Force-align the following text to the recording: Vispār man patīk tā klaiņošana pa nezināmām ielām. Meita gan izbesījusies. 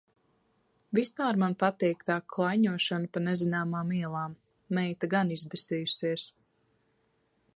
Vispār 0.99 1.37
man 1.43 1.55
patīk 1.63 2.01
tā 2.07 2.15
klaiņošana 2.35 3.11
pa 3.17 3.23
nezināmām 3.27 3.93
ielām. 3.99 4.33
Meita 4.79 5.11
gan 5.15 5.35
izbesījusies. 5.39 6.29